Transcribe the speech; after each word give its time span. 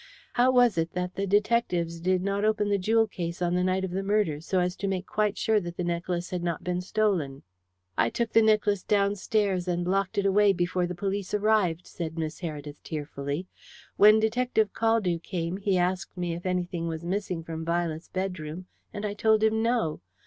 "How 0.33 0.51
was 0.51 0.79
it 0.79 0.93
that 0.93 1.13
the 1.13 1.27
detectives 1.27 1.99
did 2.01 2.23
not 2.23 2.43
open 2.43 2.69
the 2.69 2.79
jewel 2.79 3.05
case 3.05 3.39
on 3.39 3.53
the 3.53 3.63
night 3.63 3.83
of 3.83 3.91
the 3.91 4.01
murder, 4.01 4.41
so 4.41 4.57
as 4.59 4.75
to 4.77 4.87
make 4.87 5.05
quite 5.05 5.37
sure 5.37 5.59
that 5.59 5.77
the 5.77 5.83
necklace 5.83 6.31
had 6.31 6.41
not 6.41 6.63
been 6.63 6.81
stolen?" 6.81 7.43
"I 7.99 8.09
took 8.09 8.33
the 8.33 8.41
necklace 8.41 8.81
downstairs 8.81 9.67
and 9.67 9.85
locked 9.87 10.17
it 10.17 10.25
away 10.25 10.53
before 10.53 10.87
the 10.87 10.95
police 10.95 11.35
arrived," 11.35 11.85
said 11.85 12.17
Miss 12.17 12.39
Heredith 12.41 12.81
tearfully. 12.83 13.45
"When 13.95 14.19
Detective 14.19 14.73
Caldew 14.73 15.19
came 15.21 15.57
he 15.57 15.77
asked 15.77 16.17
me 16.17 16.33
if 16.33 16.47
anything 16.47 16.87
was 16.87 17.03
missing 17.05 17.43
from 17.43 17.63
Violet's 17.63 18.07
bedroom, 18.09 18.65
and 18.91 19.05
I 19.05 19.13
told 19.13 19.43
him 19.43 19.61
no. 19.61 20.01